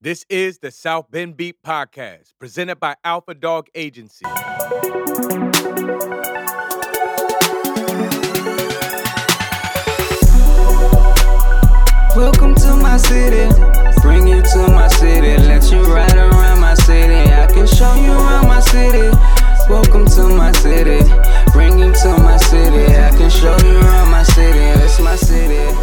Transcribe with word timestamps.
This 0.00 0.24
is 0.28 0.60
the 0.60 0.70
South 0.70 1.10
Bend 1.10 1.36
Beat 1.36 1.60
Podcast, 1.60 2.32
presented 2.38 2.78
by 2.78 2.94
Alpha 3.02 3.34
Dog 3.34 3.66
Agency. 3.74 4.24
Welcome 12.14 12.54
to 12.54 12.76
my 12.80 12.96
city. 12.96 13.52
Bring 14.00 14.28
you 14.28 14.40
to 14.40 14.68
my 14.70 14.86
city. 14.86 15.36
Let 15.42 15.68
you 15.72 15.82
ride 15.92 16.14
around 16.14 16.60
my 16.60 16.74
city. 16.74 17.32
I 17.32 17.48
can 17.48 17.66
show 17.66 17.92
you 17.96 18.12
around 18.12 18.46
my 18.46 18.60
city. 18.60 19.10
Welcome 19.68 20.06
to 20.06 20.28
my 20.28 20.52
city. 20.52 21.02
Bring 21.50 21.76
you 21.76 21.92
to 21.92 22.08
my 22.22 22.36
city. 22.36 22.94
I 22.94 23.10
can 23.10 23.30
show 23.30 23.56
you 23.66 23.80
around 23.80 24.12
my 24.12 24.22
city. 24.22 24.60
It's 24.80 25.00
my 25.00 25.16
city. 25.16 25.77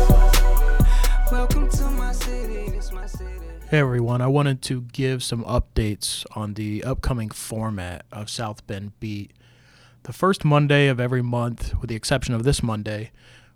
Hey 3.69 3.79
everyone, 3.79 4.21
I 4.21 4.27
wanted 4.27 4.61
to 4.63 4.81
give 4.93 5.23
some 5.23 5.43
updates 5.43 6.23
on 6.35 6.53
the 6.53 6.83
upcoming 6.83 7.31
format 7.31 8.05
of 8.11 8.29
South 8.29 8.65
Bend 8.67 8.91
Beat. 8.99 9.31
The 10.03 10.13
first 10.13 10.45
Monday 10.45 10.87
of 10.87 10.99
every 10.99 11.23
month, 11.23 11.73
with 11.81 11.89
the 11.89 11.95
exception 11.95 12.35
of 12.35 12.43
this 12.43 12.61
Monday, 12.61 13.09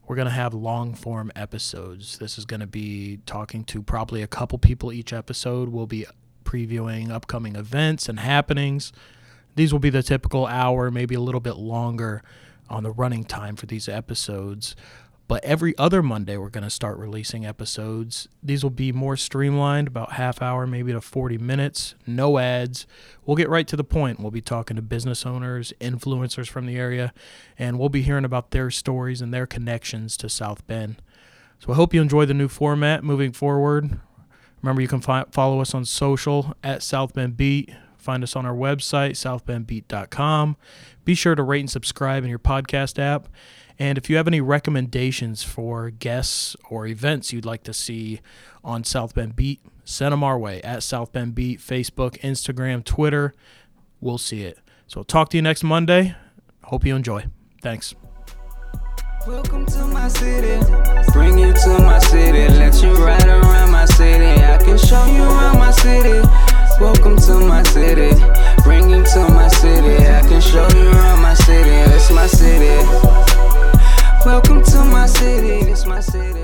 we're 0.07 0.15
going 0.15 0.27
to 0.27 0.33
have 0.33 0.55
long 0.55 0.95
form 0.95 1.31
episodes. 1.35 2.17
This 2.17 2.39
is 2.39 2.45
going 2.45 2.59
to 2.59 2.65
be 2.67 3.19
talking 3.27 3.63
to 3.65 3.83
probably 3.83 4.23
a 4.23 4.27
couple 4.27 4.57
people 4.57 4.91
each 4.91 5.13
episode. 5.13 5.69
We'll 5.69 5.85
be 5.85 6.07
previewing 6.43 7.11
upcoming 7.11 7.55
events 7.55 8.09
and 8.09 8.19
happenings. 8.19 8.91
These 9.55 9.71
will 9.71 9.79
be 9.79 9.91
the 9.91 10.01
typical 10.01 10.47
hour, 10.47 10.89
maybe 10.89 11.13
a 11.13 11.21
little 11.21 11.39
bit 11.39 11.57
longer 11.57 12.23
on 12.67 12.81
the 12.81 12.91
running 12.91 13.25
time 13.25 13.55
for 13.55 13.67
these 13.67 13.87
episodes. 13.87 14.75
But 15.29 15.45
every 15.45 15.77
other 15.77 16.01
Monday, 16.01 16.37
we're 16.37 16.49
going 16.49 16.63
to 16.63 16.71
start 16.71 16.97
releasing 16.97 17.45
episodes. 17.45 18.27
These 18.41 18.63
will 18.63 18.71
be 18.71 18.91
more 18.91 19.15
streamlined, 19.15 19.87
about 19.87 20.13
half 20.13 20.41
hour, 20.41 20.65
maybe 20.65 20.91
to 20.91 21.01
40 21.01 21.37
minutes, 21.37 21.93
no 22.07 22.39
ads. 22.39 22.87
We'll 23.27 23.37
get 23.37 23.47
right 23.47 23.67
to 23.67 23.75
the 23.75 23.83
point. 23.83 24.19
We'll 24.19 24.31
be 24.31 24.41
talking 24.41 24.75
to 24.75 24.81
business 24.81 25.27
owners, 25.27 25.71
influencers 25.79 26.47
from 26.47 26.65
the 26.65 26.77
area, 26.77 27.13
and 27.59 27.77
we'll 27.77 27.89
be 27.89 28.01
hearing 28.01 28.25
about 28.25 28.49
their 28.49 28.71
stories 28.71 29.21
and 29.21 29.31
their 29.31 29.45
connections 29.45 30.17
to 30.17 30.29
South 30.29 30.65
Bend. 30.65 30.99
So 31.59 31.73
I 31.73 31.75
hope 31.75 31.93
you 31.93 32.01
enjoy 32.01 32.25
the 32.25 32.33
new 32.33 32.47
format 32.47 33.03
moving 33.03 33.31
forward. 33.31 33.99
Remember, 34.63 34.81
you 34.81 34.87
can 34.87 34.99
fi- 34.99 35.25
follow 35.29 35.61
us 35.61 35.75
on 35.75 35.85
social 35.85 36.55
at 36.63 36.81
South 36.81 37.13
Bend 37.13 37.37
Beat. 37.37 37.69
Find 37.99 38.23
us 38.23 38.35
on 38.35 38.45
our 38.45 38.55
website, 38.55 39.11
southbendbeat.com. 39.11 40.57
Be 41.05 41.15
sure 41.15 41.35
to 41.35 41.43
rate 41.43 41.59
and 41.59 41.69
subscribe 41.69 42.23
in 42.23 42.29
your 42.29 42.39
podcast 42.39 42.97
app. 42.97 43.27
And 43.77 43.97
if 43.97 44.09
you 44.09 44.17
have 44.17 44.27
any 44.27 44.41
recommendations 44.41 45.43
for 45.43 45.89
guests 45.89 46.55
or 46.69 46.87
events 46.87 47.31
you'd 47.31 47.45
like 47.45 47.63
to 47.63 47.73
see 47.73 48.19
on 48.63 48.83
South 48.83 49.15
Bend 49.15 49.35
Beat, 49.35 49.61
send 49.85 50.11
them 50.11 50.23
our 50.23 50.37
way 50.37 50.61
at 50.63 50.83
South 50.83 51.11
Bend 51.11 51.35
Beat, 51.35 51.59
Facebook, 51.59 52.19
Instagram, 52.19 52.83
Twitter. 52.83 53.33
We'll 54.01 54.17
see 54.17 54.43
it. 54.43 54.59
So 54.87 55.03
talk 55.03 55.29
to 55.29 55.37
you 55.37 55.41
next 55.41 55.63
Monday. 55.63 56.15
Hope 56.63 56.85
you 56.85 56.95
enjoy. 56.95 57.25
Thanks. 57.61 57.95
Welcome 59.27 59.65
to 59.67 59.85
my 59.85 60.07
city. 60.07 60.65
Bring 61.11 61.37
you 61.37 61.53
to 61.53 61.79
my 61.79 61.99
city. 61.99 62.47
Let 62.53 62.81
you 62.81 62.93
ride 62.95 63.25
around 63.27 63.38
to 67.29 67.39
my 67.39 67.61
city. 67.61 68.09
Bring 68.63 68.89
you 68.89 69.03
to 69.03 69.19
my 69.29 69.47
city. 69.49 69.97
I 70.07 70.21
can 70.27 70.41
show 70.41 70.67
you 70.75 70.89
around 70.89 71.21
my 71.21 71.35
city. 71.35 71.69
It's 71.93 72.11
my 72.11 72.25
city. 72.25 72.73
Welcome 74.25 74.63
to 74.63 74.83
my 74.85 75.05
city. 75.05 75.69
It's 75.69 75.85
my 75.85 75.99
city. 75.99 76.38